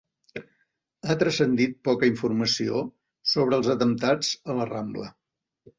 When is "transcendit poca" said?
1.23-2.09